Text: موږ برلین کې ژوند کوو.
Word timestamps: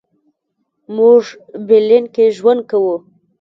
موږ 0.95 1.21
برلین 1.67 2.05
کې 2.13 2.25
ژوند 2.37 2.61
کوو. 2.69 2.95